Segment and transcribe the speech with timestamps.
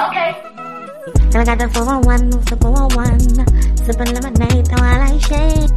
[0.00, 0.34] Okay.
[1.04, 3.76] And I got the 411, the 411.
[3.84, 5.70] Sipping lemonade while I shake.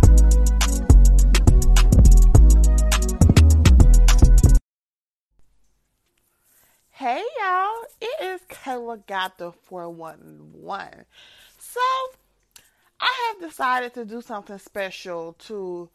[6.92, 11.06] Hey y'all, it is Kayla got the 411.
[11.58, 11.82] So,
[13.02, 15.90] I have decided to do something special to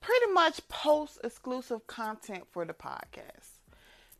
[0.00, 3.60] pretty much post exclusive content for the podcast.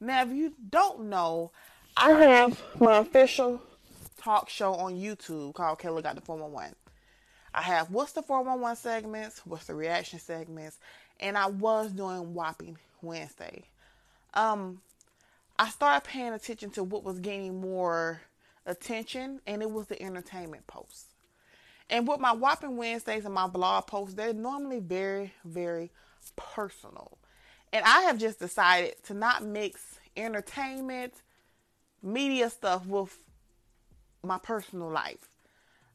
[0.00, 1.50] Now, if you don't know,
[1.97, 3.61] I have my official
[4.17, 6.75] talk show on YouTube called Kayla Got the 411.
[7.55, 10.79] I have what's the 411 segments, what's the reaction segments,
[11.21, 13.64] and I was doing Whopping Wednesday.
[14.33, 14.81] Um,
[15.59, 18.22] I started paying attention to what was gaining more
[18.64, 21.07] attention, and it was the entertainment posts.
[21.91, 25.91] And with my Whopping Wednesdays and my blog posts, they're normally very, very
[26.36, 27.19] personal.
[27.71, 31.13] And I have just decided to not mix entertainment,
[32.03, 33.17] media stuff with
[34.23, 35.29] my personal life.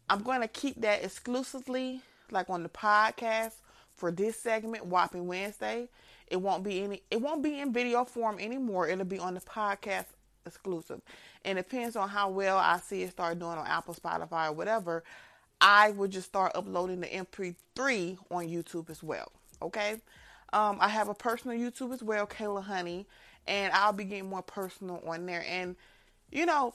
[0.09, 3.53] I'm going to keep that exclusively, like on the podcast
[3.95, 5.89] for this segment, Whopping Wednesday.
[6.27, 7.03] It won't be any.
[7.09, 8.88] It won't be in video form anymore.
[8.88, 10.05] It'll be on the podcast
[10.45, 11.02] exclusive.
[11.45, 14.53] And it depends on how well I see it start doing on Apple, Spotify, or
[14.53, 15.03] whatever.
[15.59, 19.31] I would just start uploading the MP3 on YouTube as well.
[19.61, 20.02] Okay.
[20.53, 23.05] Um, I have a personal YouTube as well, Kayla Honey,
[23.47, 25.44] and I'll be getting more personal on there.
[25.47, 25.75] And
[26.31, 26.73] you know,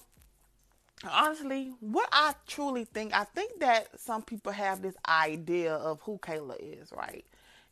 [1.10, 6.18] honestly, what I truly think, I think that some people have this idea of who
[6.18, 7.24] Kayla is, right?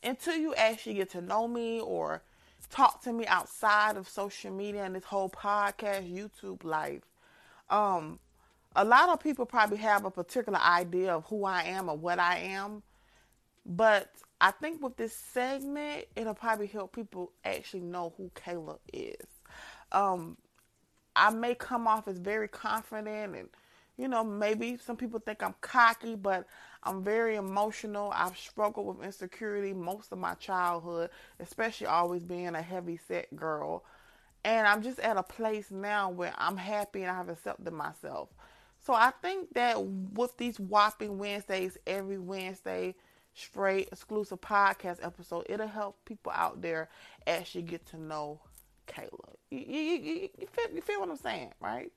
[0.02, 2.22] Until you actually get to know me or
[2.70, 7.02] talk to me outside of social media and this whole podcast, YouTube life,
[7.68, 8.18] um,
[8.76, 12.18] a lot of people probably have a particular idea of who I am or what
[12.18, 12.82] I am.
[13.66, 19.26] But I think with this segment, it'll probably help people actually know who Kayla is.
[19.92, 20.36] Um,
[21.20, 23.48] I may come off as very confident and
[23.98, 26.46] you know, maybe some people think I'm cocky, but
[26.82, 28.10] I'm very emotional.
[28.16, 33.84] I've struggled with insecurity most of my childhood, especially always being a heavy set girl.
[34.42, 38.30] And I'm just at a place now where I'm happy and I've accepted myself.
[38.78, 42.94] So I think that with these whopping Wednesdays, every Wednesday,
[43.34, 46.88] straight exclusive podcast episode, it'll help people out there
[47.26, 48.40] actually get to know
[48.90, 49.34] Kayla.
[49.50, 51.92] You, you, you, you, feel, you feel what I'm saying, right?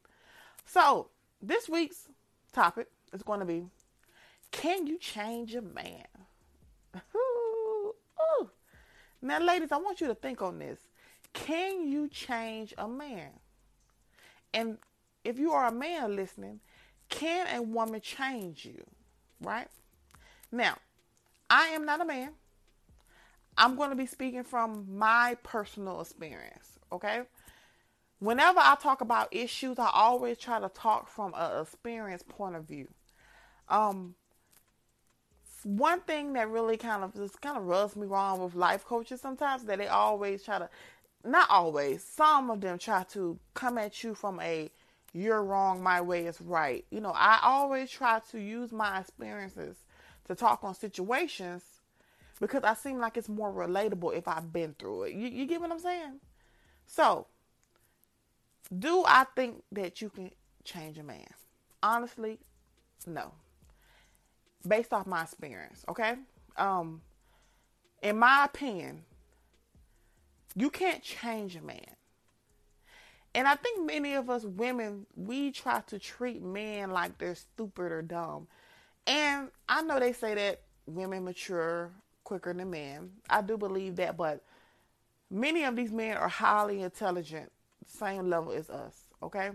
[0.65, 1.09] So,
[1.41, 2.07] this week's
[2.51, 3.65] topic is going to be
[4.51, 6.05] Can you change a man?
[7.15, 7.93] Ooh,
[8.41, 8.49] ooh.
[9.21, 10.79] Now, ladies, I want you to think on this.
[11.33, 13.31] Can you change a man?
[14.53, 14.77] And
[15.23, 16.59] if you are a man listening,
[17.09, 18.83] can a woman change you?
[19.41, 19.67] Right?
[20.51, 20.77] Now,
[21.49, 22.31] I am not a man.
[23.57, 27.21] I'm going to be speaking from my personal experience, okay?
[28.19, 32.65] Whenever I talk about issues, I always try to talk from a experience point of
[32.65, 32.87] view.
[33.67, 34.15] Um,
[35.63, 39.21] one thing that really kind of just kind of rubs me wrong with life coaches
[39.21, 40.69] sometimes that they always try to,
[41.25, 44.69] not always, some of them try to come at you from a
[45.13, 46.85] you're wrong, my way is right.
[46.89, 49.77] You know, I always try to use my experiences
[50.27, 51.61] to talk on situations
[52.39, 55.13] because I seem like it's more relatable if I've been through it.
[55.13, 56.19] You, you get what I'm saying?
[56.87, 57.27] So,
[58.77, 60.31] do I think that you can
[60.63, 61.25] change a man?
[61.81, 62.39] Honestly,
[63.05, 63.31] no.
[64.67, 66.15] Based off my experience, okay?
[66.57, 67.01] Um,
[68.01, 69.03] in my opinion,
[70.55, 71.95] you can't change a man.
[73.35, 77.91] And I think many of us women, we try to treat men like they're stupid
[77.91, 78.47] or dumb.
[79.07, 81.91] And I know they say that women mature
[82.23, 83.11] quicker than men.
[83.29, 84.43] I do believe that, but
[85.33, 87.51] many of these men are highly intelligent,
[87.87, 89.49] same level as us, okay?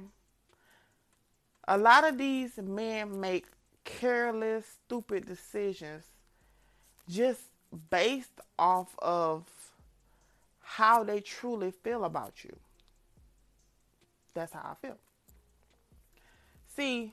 [1.69, 3.47] A lot of these men make
[3.85, 6.05] careless, stupid decisions
[7.09, 7.41] just
[7.91, 9.45] based off of
[10.61, 12.55] how they truly feel about you.
[14.35, 14.97] That's how I feel.
[16.77, 17.13] See,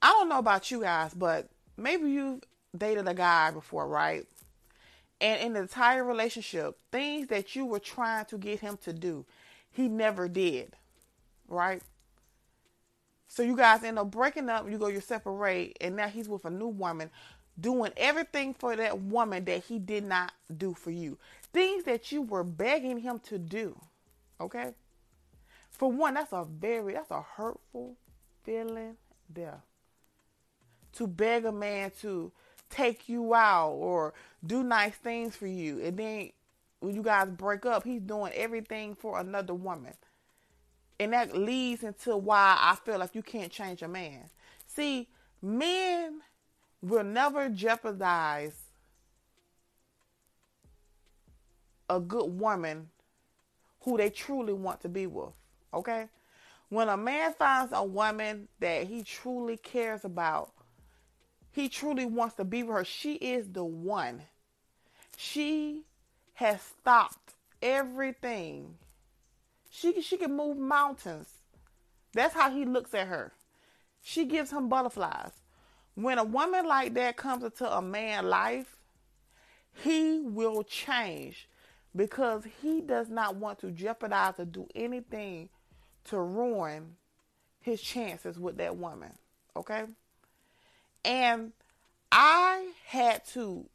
[0.00, 2.42] I don't know about you guys, but maybe you've
[2.76, 4.26] dated a guy before, right?
[5.22, 9.24] And in the entire relationship, things that you were trying to get him to do,
[9.70, 10.74] he never did,
[11.48, 11.80] right?
[13.28, 16.44] So you guys end up breaking up, you go your separate, and now he's with
[16.44, 17.08] a new woman,
[17.58, 21.16] doing everything for that woman that he did not do for you.
[21.52, 23.78] Things that you were begging him to do,
[24.40, 24.74] okay?
[25.70, 27.94] For one, that's a very that's a hurtful
[28.42, 28.96] feeling
[29.32, 29.60] there.
[30.94, 32.32] To beg a man to
[32.72, 34.14] take you out or
[34.44, 35.80] do nice things for you.
[35.80, 36.30] And then
[36.80, 39.94] when you guys break up, he's doing everything for another woman.
[40.98, 44.30] And that leads into why I feel like you can't change a man.
[44.66, 45.08] See,
[45.40, 46.20] men
[46.80, 48.56] will never jeopardize
[51.88, 52.88] a good woman
[53.80, 55.32] who they truly want to be with.
[55.74, 56.08] Okay?
[56.68, 60.52] When a man finds a woman that he truly cares about,
[61.52, 64.22] he truly wants to be with her, she is the one.
[65.16, 65.82] She
[66.34, 68.76] has stopped everything.
[69.70, 71.28] She she can move mountains.
[72.14, 73.32] That's how he looks at her.
[74.02, 75.32] She gives him butterflies.
[75.94, 78.76] When a woman like that comes into a man's life,
[79.74, 81.48] he will change
[81.94, 85.50] because he does not want to jeopardize or do anything
[86.04, 86.96] to ruin
[87.60, 89.12] his chances with that woman.
[89.54, 89.84] Okay?
[91.04, 91.52] And
[92.10, 93.66] I had to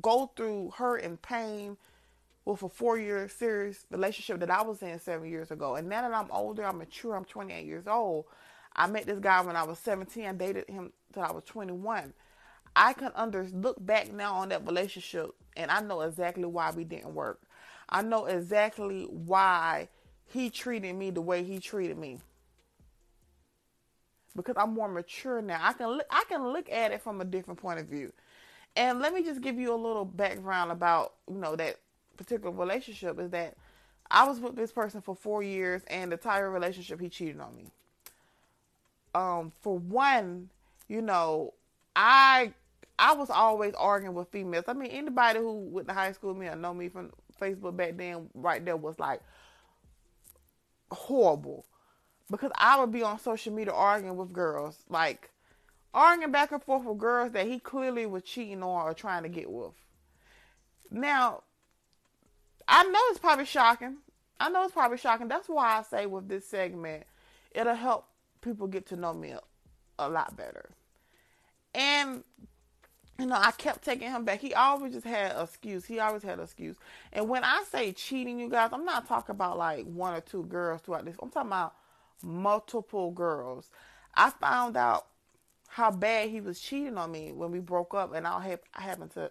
[0.00, 1.76] go through hurt and pain
[2.44, 5.76] with a four year serious relationship that I was in seven years ago.
[5.76, 8.26] And now that I'm older, I'm mature, I'm 28 years old.
[8.74, 10.24] I met this guy when I was 17.
[10.24, 12.12] I dated him till I was 21.
[12.76, 16.84] I can under look back now on that relationship and I know exactly why we
[16.84, 17.40] didn't work.
[17.88, 19.88] I know exactly why
[20.26, 22.18] he treated me the way he treated me.
[24.36, 25.58] Because I'm more mature now.
[25.60, 28.12] I can look I can look at it from a different point of view.
[28.76, 31.76] And let me just give you a little background about, you know, that
[32.16, 33.56] particular relationship is that
[34.10, 37.56] I was with this person for four years and the entire relationship he cheated on
[37.56, 37.66] me.
[39.14, 40.50] Um, for one,
[40.88, 41.54] you know,
[41.96, 42.52] I
[42.98, 44.64] I was always arguing with females.
[44.68, 47.10] I mean, anybody who went to high school with me or know me from
[47.40, 49.20] Facebook back then, right there was like
[50.92, 51.64] horrible.
[52.30, 55.30] Because I would be on social media arguing with girls, like
[55.92, 59.28] arguing back and forth with girls that he clearly was cheating on or trying to
[59.28, 59.72] get with.
[60.90, 61.42] Now,
[62.68, 63.96] I know it's probably shocking.
[64.38, 65.28] I know it's probably shocking.
[65.28, 67.04] That's why I say with this segment,
[67.52, 68.06] it'll help
[68.40, 69.40] people get to know me a,
[69.98, 70.70] a lot better.
[71.74, 72.22] And
[73.20, 74.40] you know, I kept taking him back.
[74.40, 75.84] He always just had an excuse.
[75.84, 76.76] He always had an excuse.
[77.12, 80.44] And when I say cheating, you guys, I'm not talking about like one or two
[80.44, 81.16] girls throughout this.
[81.22, 81.74] I'm talking about
[82.22, 83.70] multiple girls.
[84.14, 85.06] I found out
[85.68, 89.12] how bad he was cheating on me when we broke up, and I, I happened
[89.12, 89.30] to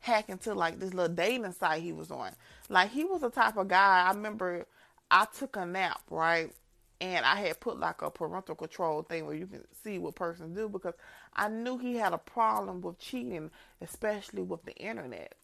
[0.00, 2.32] hack into like this little dating site he was on.
[2.68, 4.06] Like he was the type of guy.
[4.06, 4.66] I remember
[5.10, 6.52] I took a nap, right?
[7.00, 10.56] And I had put like a parental control thing where you can see what persons
[10.56, 10.94] do because
[11.34, 13.50] I knew he had a problem with cheating,
[13.80, 15.34] especially with the internet.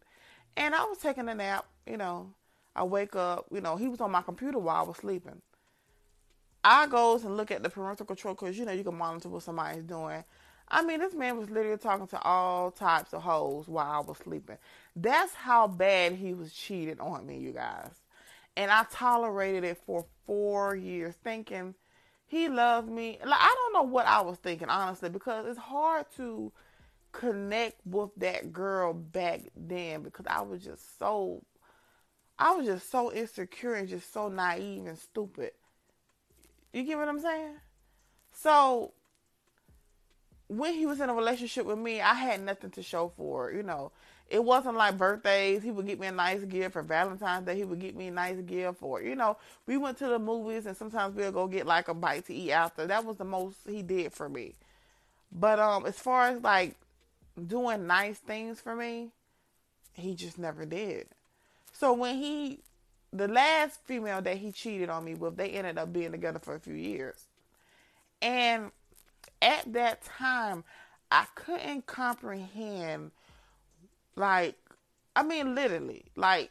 [0.57, 2.35] And I was taking a nap, you know.
[2.75, 5.43] I wake up, you know, he was on my computer while I was sleeping.
[6.65, 9.43] I goes and look at the parental control because you know you can monitor what
[9.43, 10.25] somebody's doing.
[10.71, 14.19] I mean, this man was literally talking to all types of hoes while I was
[14.19, 14.59] sleeping.
[14.95, 17.93] That's how bad he was cheating on me, you guys.
[18.57, 21.75] And I tolerated it for four years, thinking
[22.27, 23.19] he loved me.
[23.25, 26.53] Like I don't know what I was thinking, honestly, because it's hard to
[27.13, 31.43] connect with that girl back then because I was just so
[32.39, 35.53] I was just so insecure and just so naive and stupid.
[36.73, 37.55] You get what I'm saying?
[38.33, 38.93] So
[40.49, 43.57] when he was in a relationship with me, I had nothing to show for it.
[43.57, 43.93] You know,
[44.29, 45.63] it wasn't like birthdays.
[45.63, 47.57] He would get me a nice gift for Valentine's Day.
[47.57, 49.37] He would get me a nice gift for, you know,
[49.67, 52.53] we went to the movies and sometimes we'll go get like a bite to eat
[52.53, 52.87] after.
[52.87, 54.55] That was the most he did for me.
[55.33, 56.77] But um, as far as like
[57.47, 59.11] doing nice things for me,
[59.95, 61.09] he just never did.
[61.73, 62.61] So when he,
[63.13, 66.55] the last female that he cheated on me with, they ended up being together for
[66.55, 67.27] a few years.
[68.21, 68.71] And
[69.41, 70.65] at that time,
[71.11, 73.13] I couldn't comprehend,
[74.17, 74.57] like,
[75.17, 76.51] I mean, literally, like,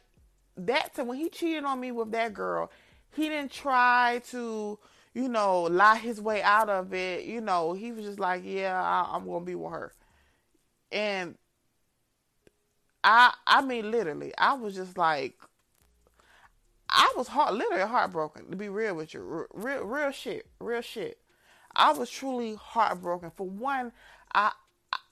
[0.56, 2.70] that time when he cheated on me with that girl,
[3.14, 4.78] he didn't try to,
[5.14, 7.24] you know, lie his way out of it.
[7.24, 9.92] You know, he was just like, yeah, I, I'm going to be with her.
[10.90, 11.36] And
[13.04, 15.38] I, I mean, literally, I was just like,
[16.90, 21.18] I was heart, literally heartbroken to be real with you, real, real shit, real shit.
[21.74, 23.30] I was truly heartbroken.
[23.36, 23.92] For one,
[24.34, 24.52] I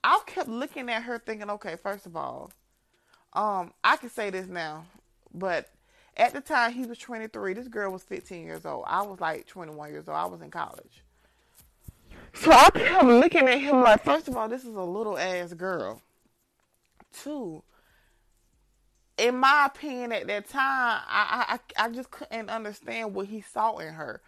[0.02, 2.52] I kept looking at her thinking, okay, first of all,
[3.32, 4.86] um, I can say this now,
[5.34, 5.68] but
[6.16, 8.84] at the time he was 23, this girl was 15 years old.
[8.86, 10.16] I was like 21 years old.
[10.16, 11.02] I was in college.
[12.34, 15.52] So I kept looking at him like, first of all, this is a little ass
[15.52, 16.00] girl.
[17.12, 17.62] Two,
[19.18, 23.78] in my opinion, at that time, I, I I just couldn't understand what he saw
[23.78, 24.20] in her.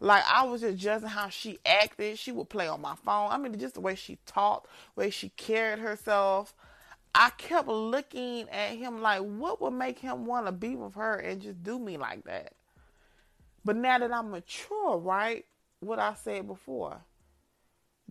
[0.00, 2.18] Like I was just judging how she acted.
[2.18, 3.30] She would play on my phone.
[3.30, 6.54] I mean, just the way she talked, way she carried herself.
[7.14, 11.16] I kept looking at him like, what would make him want to be with her
[11.16, 12.52] and just do me like that?
[13.64, 15.44] But now that I'm mature, right?
[15.80, 16.98] What I said before.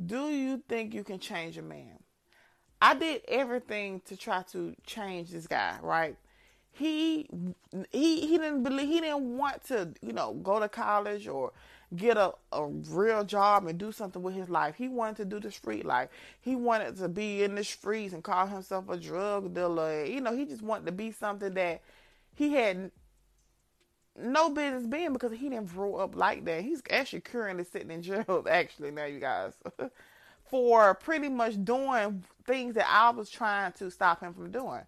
[0.03, 1.99] Do you think you can change a man?
[2.81, 6.15] I did everything to try to change this guy, right?
[6.71, 7.27] He
[7.91, 11.51] he he didn't believe he didn't want to, you know, go to college or
[11.95, 14.75] get a, a real job and do something with his life.
[14.75, 16.09] He wanted to do the street life.
[16.39, 20.03] He wanted to be in the streets and call himself a drug dealer.
[20.05, 21.81] You know, he just wanted to be something that
[22.35, 22.91] he had
[24.15, 26.63] no business being because he didn't grow up like that.
[26.63, 29.53] He's actually currently sitting in jail, actually, now you guys,
[30.49, 34.81] for pretty much doing things that I was trying to stop him from doing.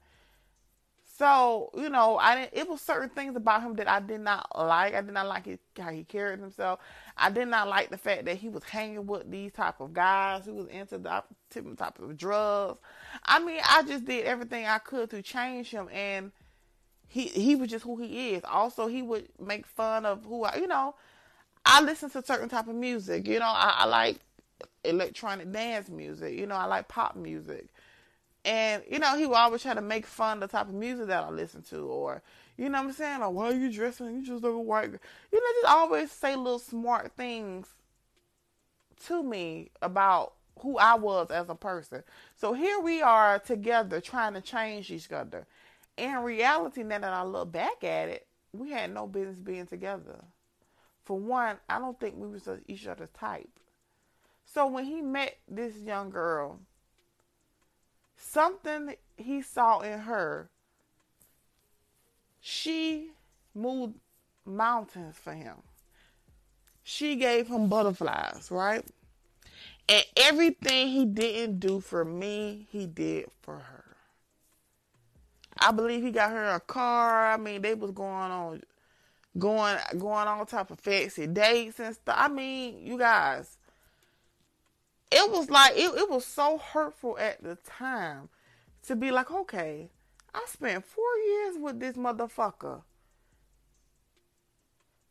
[1.19, 4.47] So, you know, I didn't, it was certain things about him that I did not
[4.57, 4.95] like.
[4.95, 6.79] I did not like his, how he carried himself.
[7.17, 10.45] I did not like the fact that he was hanging with these type of guys
[10.45, 12.79] who was into the different types of drugs.
[13.25, 16.31] I mean, I just did everything I could to change him and
[17.09, 18.43] he he was just who he is.
[18.45, 20.95] Also, he would make fun of who I, you know,
[21.65, 23.27] I listen to certain type of music.
[23.27, 24.19] You know, I, I like
[24.83, 26.37] electronic dance music.
[26.37, 27.67] You know, I like pop music.
[28.45, 31.07] And, you know, he would always try to make fun of the type of music
[31.07, 32.21] that I listen to or,
[32.57, 33.19] you know what I'm saying?
[33.19, 34.15] Like, why are you dressing?
[34.15, 34.99] You just look a white girl.
[35.31, 37.67] You know, just always say little smart things
[39.07, 42.03] to me about who I was as a person.
[42.35, 45.45] So here we are together trying to change each other.
[45.97, 50.23] In reality, now that I look back at it, we had no business being together.
[51.03, 53.49] For one, I don't think we was each other's type.
[54.51, 56.59] So when he met this young girl,
[58.17, 60.49] something he saw in her,
[62.41, 63.11] she
[63.53, 63.93] moved
[64.45, 65.57] mountains for him.
[66.81, 68.83] She gave him butterflies, right?
[69.87, 73.85] And everything he didn't do for me, he did for her.
[75.59, 77.31] I believe he got her a car.
[77.31, 78.63] I mean, they was going on,
[79.37, 82.15] going, going all type of fancy dates and stuff.
[82.17, 83.58] I mean, you guys,
[85.11, 88.29] it was like it, it was so hurtful at the time
[88.87, 89.89] to be like, okay,
[90.33, 92.83] I spent four years with this motherfucker.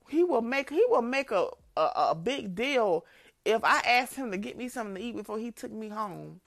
[0.08, 3.04] He will make he will make a, a, a big deal
[3.44, 6.40] if I asked him to get me something to eat before he took me home.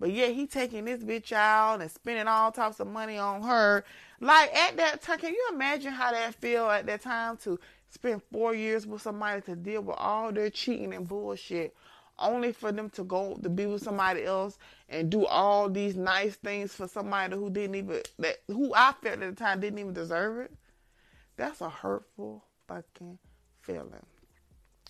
[0.00, 3.84] But yeah, he taking this bitch out and spending all types of money on her.
[4.20, 7.58] Like at that time, can you imagine how that feel at that time to
[7.90, 11.74] spend four years with somebody to deal with all their cheating and bullshit
[12.18, 16.36] only for them to go to be with somebody else and do all these nice
[16.36, 19.92] things for somebody who didn't even that who I felt at the time didn't even
[19.92, 20.52] deserve it.
[21.36, 23.18] That's a hurtful fucking
[23.62, 24.06] feeling.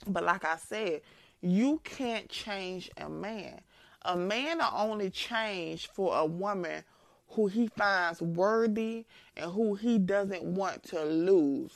[0.06, 1.00] But like I said,
[1.40, 3.60] you can't change a man.
[4.02, 6.84] A man will only change for a woman
[7.28, 11.72] who he finds worthy and who he doesn't want to lose.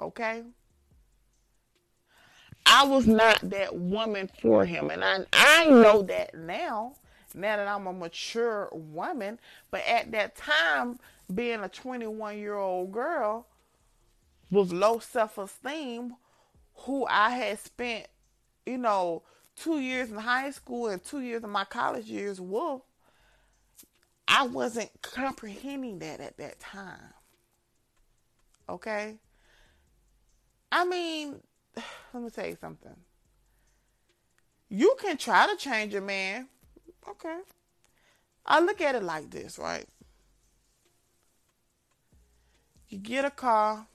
[0.00, 0.44] Okay?
[2.66, 4.90] I was not that woman for him.
[4.90, 6.94] And I, I know that now,
[7.34, 9.38] now that I'm a mature woman.
[9.70, 10.98] But at that time,
[11.32, 13.46] being a 21 year old girl
[14.50, 16.16] with low self esteem,
[16.74, 18.06] who I had spent,
[18.66, 19.22] you know,
[19.56, 22.82] two years in high school and two years in my college years with,
[24.26, 27.14] I wasn't comprehending that at that time.
[28.68, 29.16] Okay?
[30.70, 31.40] I mean,
[32.14, 32.94] let me tell you something.
[34.68, 36.48] You can try to change a man.
[37.08, 37.38] Okay.
[38.46, 39.86] I look at it like this, right?
[42.88, 43.86] You get a car,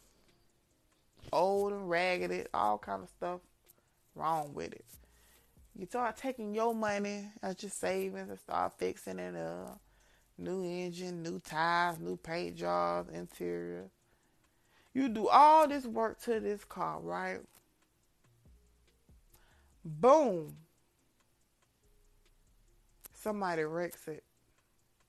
[1.31, 3.41] old and raggedy, all kind of stuff
[4.15, 4.86] wrong with it.
[5.77, 9.79] You start taking your money as your savings and start fixing it up.
[10.39, 13.86] New engine, new tires, new paint jobs, interior.
[14.93, 17.41] You do all this work to this car, right?
[19.88, 20.53] Boom.
[23.13, 24.24] Somebody wrecks it.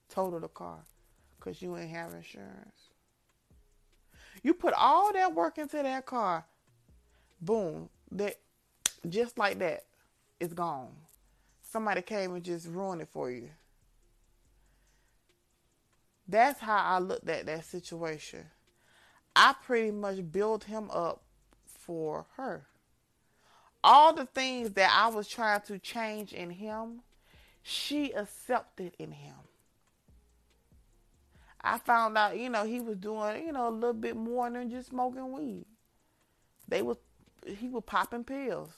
[0.09, 0.79] Total the car.
[1.39, 2.91] Because you ain't have insurance.
[4.43, 6.45] You put all that work into that car.
[7.41, 7.89] Boom.
[8.13, 8.37] That
[9.09, 9.85] just like that,
[10.39, 10.95] it's gone.
[11.63, 13.51] Somebody came and just ruined it for you.
[16.29, 18.45] That's how I looked at that situation.
[19.35, 21.23] I pretty much built him up
[21.67, 22.67] for her
[23.83, 27.01] all the things that I was trying to change in him,
[27.63, 29.35] she accepted in him.
[31.61, 34.71] I found out, you know, he was doing, you know, a little bit more than
[34.71, 35.67] just smoking weed.
[36.69, 36.97] They was
[37.45, 38.71] he was popping pills.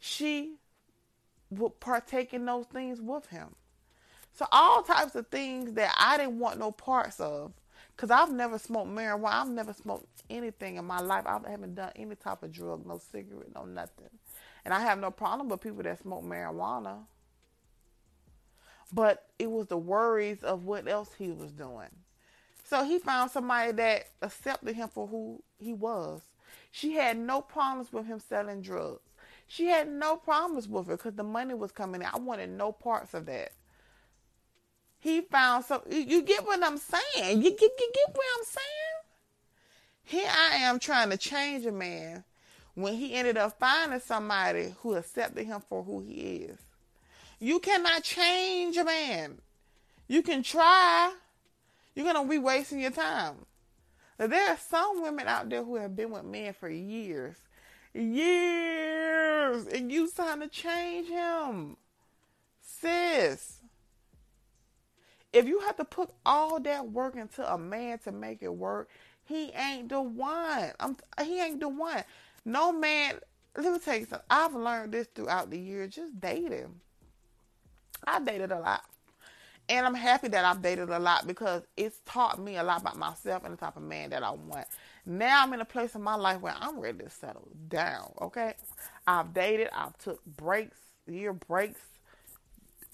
[0.00, 0.54] She
[1.50, 3.54] would partake in those things with him.
[4.32, 7.52] So all types of things that I didn't want no parts of
[7.96, 9.32] Cause I've never smoked marijuana.
[9.32, 11.24] I've never smoked anything in my life.
[11.26, 14.10] I haven't done any type of drug, no cigarette, no nothing.
[14.66, 17.04] And I have no problem with people that smoke marijuana.
[18.92, 21.88] But it was the worries of what else he was doing.
[22.64, 26.20] So he found somebody that accepted him for who he was.
[26.70, 29.00] She had no problems with him selling drugs.
[29.46, 32.08] She had no problems with it because the money was coming in.
[32.12, 33.52] I wanted no parts of that.
[35.06, 35.82] He found some.
[35.88, 37.40] You get what I'm saying?
[37.40, 39.04] You get, you get what I'm saying?
[40.02, 42.24] Here I am trying to change a man
[42.74, 46.58] when he ended up finding somebody who accepted him for who he is.
[47.38, 49.38] You cannot change a man.
[50.08, 51.14] You can try.
[51.94, 53.36] You're gonna be wasting your time.
[54.18, 57.36] Now, there are some women out there who have been with men for years
[57.94, 61.76] years and you trying to change him.
[62.60, 63.55] Sis.
[65.36, 68.88] If you have to put all that work into a man to make it work,
[69.24, 70.70] he ain't the one.
[70.80, 72.04] I'm he ain't the one.
[72.46, 73.16] No man
[73.54, 74.26] let me tell you something.
[74.30, 76.80] I've learned this throughout the years, just dating.
[78.06, 78.82] I dated a lot.
[79.68, 82.96] And I'm happy that I've dated a lot because it's taught me a lot about
[82.96, 84.66] myself and the type of man that I want.
[85.04, 88.12] Now I'm in a place in my life where I'm ready to settle down.
[88.22, 88.54] Okay,
[89.06, 89.68] I've dated.
[89.74, 91.80] I've took breaks, year breaks,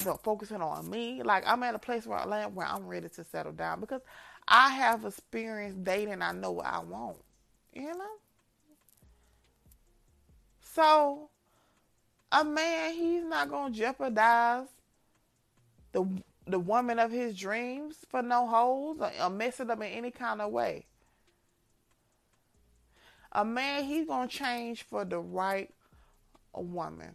[0.04, 1.22] you know, focusing on me.
[1.22, 4.02] Like I'm at a place where I land where I'm ready to settle down because
[4.48, 6.22] I have experience dating.
[6.22, 7.18] I know what I want.
[7.72, 8.16] You know.
[10.60, 11.28] So
[12.30, 14.66] a man, he's not gonna jeopardize
[15.92, 16.06] the
[16.46, 20.10] the woman of his dreams for no holes or, or mess it up in any
[20.10, 20.86] kind of way.
[23.32, 25.70] A man, he's to change for the right
[26.52, 27.14] woman.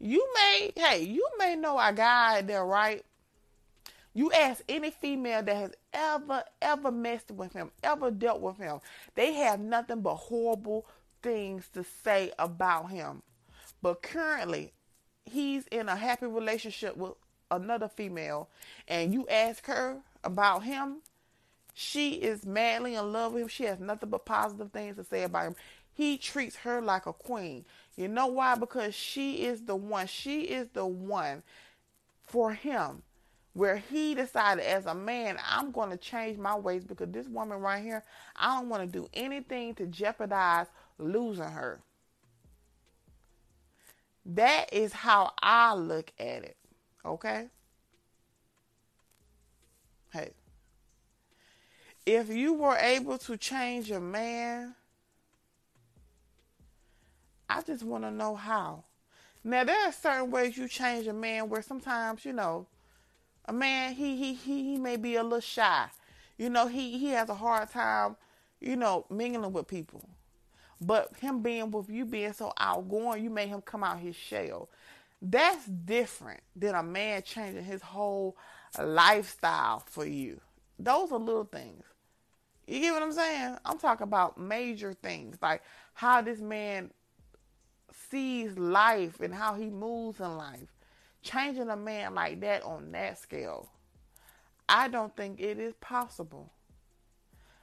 [0.00, 3.04] You may, hey, you may know a guy there, right?
[4.14, 8.80] You ask any female that has ever, ever messed with him, ever dealt with him,
[9.14, 10.86] they have nothing but horrible
[11.22, 13.22] things to say about him.
[13.82, 14.72] But currently,
[15.24, 17.12] he's in a happy relationship with
[17.50, 18.48] another female,
[18.86, 20.98] and you ask her about him,
[21.74, 23.48] she is madly in love with him.
[23.48, 25.56] She has nothing but positive things to say about him.
[25.98, 27.64] He treats her like a queen.
[27.96, 28.54] You know why?
[28.54, 30.06] Because she is the one.
[30.06, 31.42] She is the one
[32.22, 33.02] for him.
[33.52, 37.58] Where he decided as a man, I'm going to change my ways because this woman
[37.58, 38.04] right here,
[38.36, 40.66] I don't want to do anything to jeopardize
[40.98, 41.80] losing her.
[44.24, 46.56] That is how I look at it.
[47.04, 47.48] Okay?
[50.12, 50.30] Hey
[52.06, 54.74] if you were able to change a man,
[57.48, 58.84] I just want to know how.
[59.44, 62.66] Now there are certain ways you change a man where sometimes, you know,
[63.46, 65.86] a man he he he, he may be a little shy.
[66.36, 68.16] You know, he he has a hard time,
[68.60, 70.08] you know, mingling with people.
[70.80, 74.68] But him being with you being so outgoing, you made him come out his shell.
[75.20, 78.36] That's different than a man changing his whole
[78.80, 80.40] lifestyle for you.
[80.78, 81.84] Those are little things.
[82.68, 83.56] You get what I'm saying?
[83.64, 85.62] I'm talking about major things, like
[85.94, 86.90] how this man
[88.10, 90.68] sees life and how he moves in life.
[91.22, 93.68] Changing a man like that on that scale,
[94.68, 96.50] I don't think it is possible.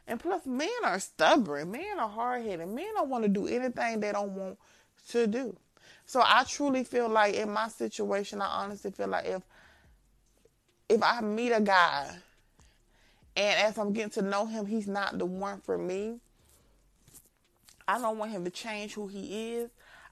[0.08, 1.72] And plus, men are stubborn.
[1.72, 2.68] Men are hard headed.
[2.68, 4.58] Men don't want to do anything they don't want
[5.10, 5.56] to do.
[6.06, 9.42] So I truly feel like in my situation, I honestly feel like if
[10.88, 12.16] if I meet a guy
[13.36, 16.20] and as I'm getting to know him, he's not the one for me.
[17.88, 19.70] I don't want him to change who he is.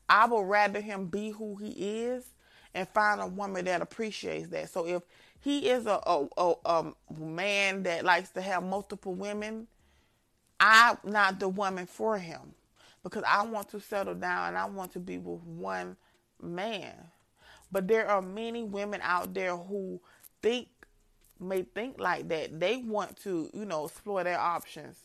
[0.09, 2.25] I would rather him be who he is
[2.73, 4.69] and find a woman that appreciates that.
[4.69, 5.03] So if
[5.39, 9.67] he is a, a, a, a man that likes to have multiple women,
[10.59, 12.53] I'm not the woman for him
[13.03, 15.97] because I want to settle down and I want to be with one
[16.41, 16.93] man.
[17.71, 19.99] But there are many women out there who
[20.41, 20.67] think
[21.39, 22.59] may think like that.
[22.59, 24.97] They want to, you know, explore their options.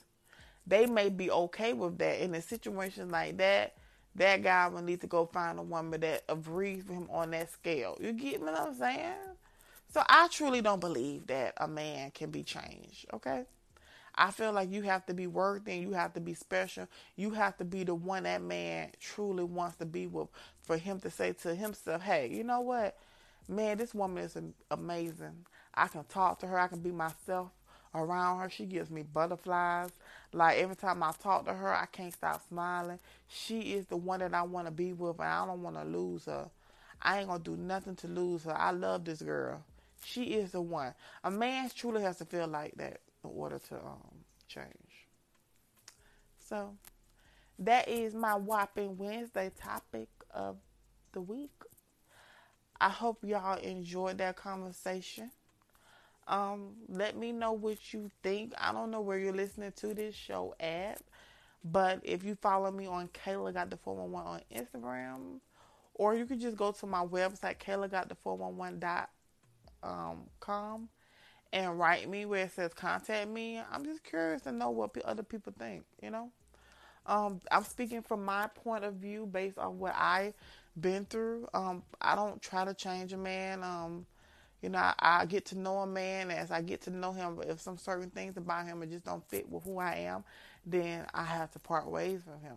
[0.66, 2.22] They may be okay with that.
[2.22, 3.74] In a situation like that,
[4.18, 7.50] that guy will need to go find a woman that agrees with him on that
[7.50, 7.96] scale.
[8.00, 9.14] You get me what I'm saying?
[9.92, 13.44] So I truly don't believe that a man can be changed, okay?
[14.14, 16.88] I feel like you have to be worthy and you have to be special.
[17.16, 20.28] You have to be the one that man truly wants to be with
[20.62, 22.98] for him to say to himself, hey, you know what?
[23.48, 24.37] Man, this woman is
[24.70, 25.46] amazing.
[25.72, 26.59] I can talk to her.
[26.59, 27.50] I can be myself
[27.94, 28.51] around her.
[28.51, 29.90] She gives me butterflies.
[30.33, 32.98] Like every time I talk to her, I can't stop smiling.
[33.29, 35.85] She is the one that I want to be with, and I don't want to
[35.85, 36.51] lose her.
[37.01, 38.57] I ain't gonna do nothing to lose her.
[38.57, 39.62] I love this girl.
[40.05, 40.94] she is the one.
[41.24, 45.07] A man truly has to feel like that in order to um, change.
[46.38, 46.74] So
[47.59, 50.57] that is my whopping Wednesday topic of
[51.12, 51.51] the week.
[52.81, 55.31] I hope y'all enjoyed that conversation.
[56.28, 58.52] Um, let me know what you think.
[58.58, 61.00] I don't know where you're listening to this show at,
[61.64, 65.40] but if you follow me on Kayla got the 411 on Instagram,
[65.94, 70.88] or you can just go to my website, Kayla got the 411.com,
[71.52, 73.62] and write me where it says contact me.
[73.72, 76.30] I'm just curious to know what other people think, you know?
[77.06, 80.34] Um, I'm speaking from my point of view based on what I've
[80.78, 81.48] been through.
[81.54, 83.64] Um, I don't try to change a man.
[83.64, 84.04] Um,
[84.62, 87.38] you know, I, I, get to know a man as I get to know him.
[87.46, 90.24] If some certain things about him just don't fit with who I am,
[90.66, 92.56] then I have to part ways with him.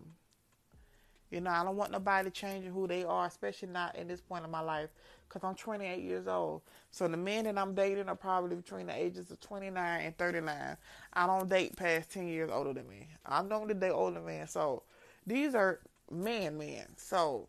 [1.29, 4.43] You know, I don't want nobody changing who they are, especially not in this point
[4.43, 4.89] of my life,
[5.27, 6.61] because I'm 28 years old.
[6.89, 10.77] So the men that I'm dating are probably between the ages of 29 and 39.
[11.13, 13.07] I don't date past 10 years older than me.
[13.25, 14.45] I don't date older men.
[14.47, 14.83] So
[15.25, 15.79] these are
[16.11, 16.85] men, men.
[16.97, 17.47] So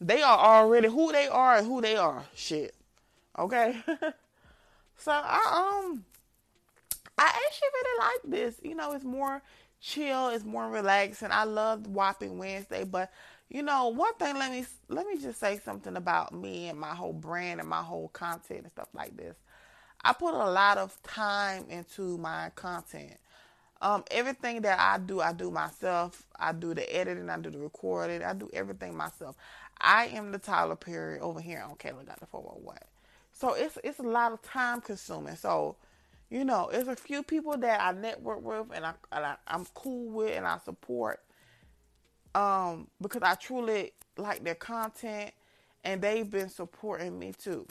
[0.00, 2.24] they are already who they are and who they are.
[2.34, 2.74] Shit.
[3.38, 3.76] Okay.
[4.96, 6.04] so I um
[7.18, 8.56] I actually really like this.
[8.62, 9.42] You know, it's more
[9.80, 11.28] chill, it's more relaxing.
[11.30, 13.10] I love Whopping Wednesday, but
[13.48, 16.94] you know, one thing let me let me just say something about me and my
[16.94, 19.36] whole brand and my whole content and stuff like this.
[20.04, 23.18] I put a lot of time into my content.
[23.80, 26.24] Um, everything that I do, I do myself.
[26.38, 29.36] I do the editing, I do the recording, I do everything myself.
[29.80, 32.91] I am the Tyler Perry over here on Kayla Got the 411.
[33.42, 35.34] So it's it's a lot of time consuming.
[35.34, 35.74] So
[36.30, 39.66] you know, there's a few people that I network with and I, and I am
[39.74, 41.18] cool with and I support
[42.36, 45.32] um because I truly like their content
[45.82, 47.66] and they've been supporting me too.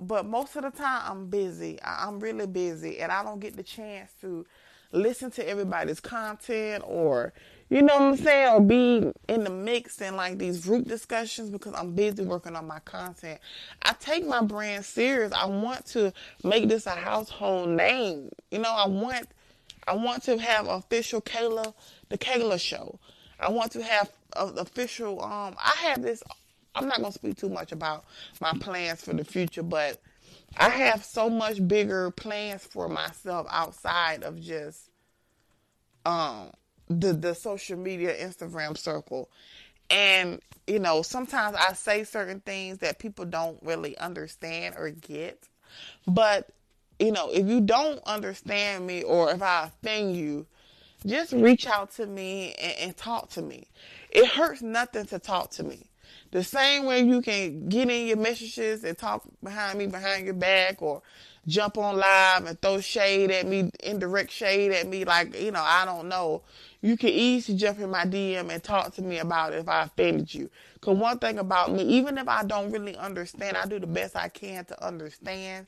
[0.00, 1.80] But most of the time I'm busy.
[1.82, 4.46] I'm really busy and I don't get the chance to
[4.92, 7.32] listen to everybody's content or
[7.68, 11.50] you know what I'm saying, or be in the mix in like these group discussions
[11.50, 13.40] because I'm busy working on my content.
[13.82, 15.32] I take my brand serious.
[15.32, 16.12] I want to
[16.44, 18.30] make this a household name.
[18.52, 19.28] You know, I want
[19.88, 21.74] I want to have official Kayla
[22.08, 23.00] the Kayla show.
[23.40, 26.22] I want to have official um I have this
[26.76, 28.04] I'm not going to speak too much about
[28.40, 30.00] my plans for the future, but
[30.56, 34.90] I have so much bigger plans for myself outside of just
[36.04, 36.50] um
[36.88, 39.28] the the social media Instagram circle.
[39.90, 45.48] And you know, sometimes I say certain things that people don't really understand or get.
[46.06, 46.48] But
[46.98, 50.46] you know, if you don't understand me or if I offend you,
[51.04, 53.68] just reach out to me and, and talk to me.
[54.10, 55.86] It hurts nothing to talk to me.
[56.30, 60.34] The same way you can get in your messages and talk behind me, behind your
[60.34, 61.02] back, or
[61.46, 65.62] jump on live and throw shade at me, indirect shade at me, like, you know,
[65.62, 66.42] I don't know
[66.86, 69.82] you can easily jump in my DM and talk to me about it if I
[69.82, 70.48] offended you.
[70.74, 74.14] Because one thing about me, even if I don't really understand, I do the best
[74.14, 75.66] I can to understand.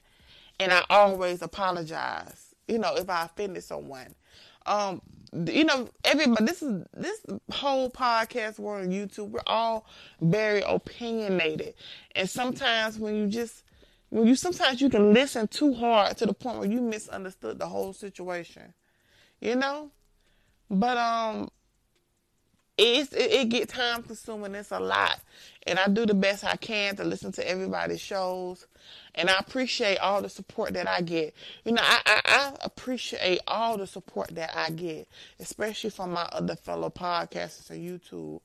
[0.60, 4.14] And I always apologize, you know, if I offended someone.
[4.64, 7.20] Um, you know, everybody, this is, this
[7.52, 9.86] whole podcast world on YouTube, we're all
[10.20, 11.74] very opinionated.
[12.14, 13.64] And sometimes when you just,
[14.10, 17.66] when you, sometimes you can listen too hard to the point where you misunderstood the
[17.66, 18.74] whole situation.
[19.40, 19.90] You know?
[20.70, 21.50] But um,
[22.76, 24.54] it's it, it get time consuming.
[24.54, 25.20] It's a lot,
[25.66, 28.66] and I do the best I can to listen to everybody's shows,
[29.14, 31.34] and I appreciate all the support that I get.
[31.64, 35.08] You know, I, I, I appreciate all the support that I get,
[35.40, 38.40] especially from my other fellow podcasters on YouTube.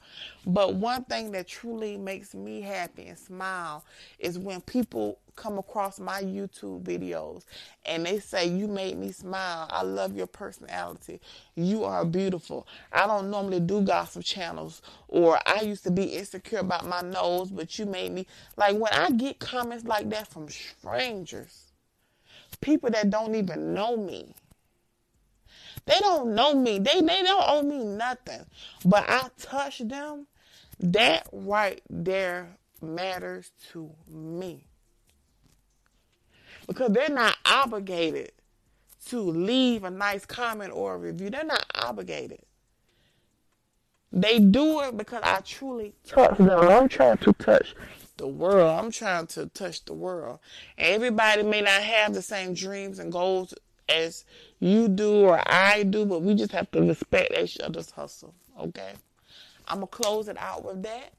[0.46, 3.86] But one thing that truly makes me happy and smile
[4.20, 7.44] is when people come across my YouTube videos
[7.86, 9.68] and they say, You made me smile.
[9.70, 11.20] I love your personality.
[11.56, 12.68] You are beautiful.
[12.92, 17.52] I don't normally do gossip channels, or I used to be insecure about my nose,
[17.52, 18.28] but you made me.
[18.58, 21.72] Like when I get comments like that from strangers,
[22.62, 24.34] people that don't even know me.
[25.86, 26.80] They don't know me.
[26.80, 28.46] They they don't owe me nothing.
[28.86, 30.28] But I touch them.
[30.80, 34.66] That right there matters to me
[36.68, 38.32] because they're not obligated
[39.08, 41.30] to leave a nice comment or a review.
[41.30, 42.40] They're not obligated.
[44.16, 46.50] They do it because I truly touch them.
[46.52, 47.74] I'm trying to touch
[48.18, 48.80] the world.
[48.80, 50.38] I'm trying to touch the world.
[50.78, 53.56] Everybody may not have the same dreams and goals
[53.90, 54.24] as
[54.60, 58.36] you do or I do, but we just have to respect each other's hustle.
[58.60, 58.94] Okay?
[59.68, 61.14] I'm going to close it out with that.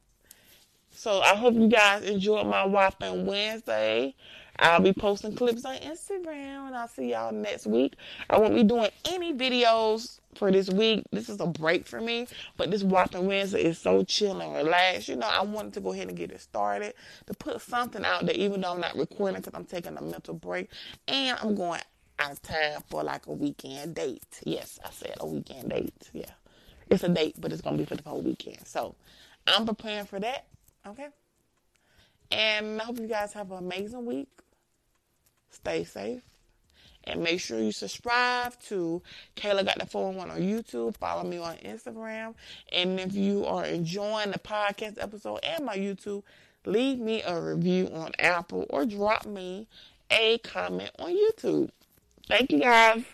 [0.93, 4.15] So I hope you guys enjoyed my Whopping Wednesday.
[4.61, 7.95] I'll be posting clips on Instagram and I'll see y'all next week.
[8.31, 11.05] I won't be doing any videos for this week.
[11.13, 15.09] This is a break for me, but this Whopping Wednesday is so chill and relaxed.
[15.09, 16.95] You know, I wanted to go ahead and get it started
[17.27, 20.35] to put something out there, even though I'm not recording because I'm taking a mental
[20.35, 20.71] break
[21.09, 21.81] and I'm going
[22.19, 24.41] out of time for like a weekend date.
[24.45, 26.11] Yes, I said a weekend date.
[26.13, 26.31] Yeah,
[26.89, 28.67] it's a date, but it's gonna be for the whole weekend.
[28.67, 28.95] So
[29.47, 30.47] I'm preparing for that.
[30.87, 31.09] Okay.
[32.31, 34.29] And I hope you guys have an amazing week.
[35.51, 36.23] Stay safe.
[37.07, 39.03] And make sure you subscribe to
[39.37, 40.97] Kayla Got the 411 on YouTube.
[40.97, 42.35] Follow me on Instagram.
[42.73, 46.23] And if you are enjoying the podcast episode and my YouTube,
[46.65, 49.67] leave me a review on Apple or drop me
[50.11, 51.71] a comment on YouTube.
[52.27, 53.05] Thank you guys.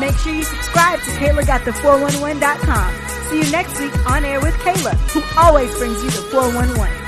[0.00, 3.11] Make sure you subscribe to KaylaGotThe411.com.
[3.32, 7.01] See you next week on air with Kayla, who always brings you the 411.